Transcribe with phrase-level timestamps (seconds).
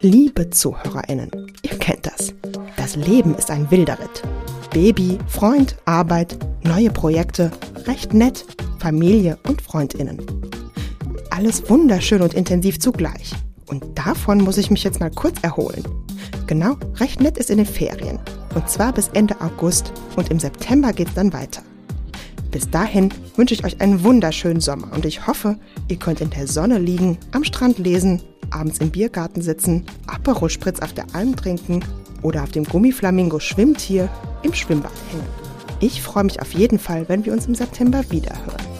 [0.00, 1.30] Liebe ZuhörerInnen,
[1.62, 2.32] ihr kennt das.
[2.76, 4.22] Das Leben ist ein wilder Ritt.
[4.72, 7.50] Baby, Freund, Arbeit, neue Projekte,
[7.86, 8.44] recht nett,
[8.78, 10.24] Familie und FreundInnen.
[11.30, 13.32] Alles wunderschön und intensiv zugleich.
[13.66, 15.84] Und davon muss ich mich jetzt mal kurz erholen.
[16.46, 18.20] Genau, recht nett ist in den Ferien.
[18.54, 21.62] Und zwar bis Ende August und im September geht es dann weiter.
[22.56, 26.46] Bis dahin wünsche ich euch einen wunderschönen Sommer und ich hoffe, ihr könnt in der
[26.46, 31.84] Sonne liegen, am Strand lesen, abends im Biergarten sitzen, Aperol Spritz auf der Alm trinken
[32.22, 34.08] oder auf dem Gummiflamingo Schwimmtier
[34.42, 35.26] im Schwimmbad hängen.
[35.80, 38.75] Ich freue mich auf jeden Fall, wenn wir uns im September wiederhören.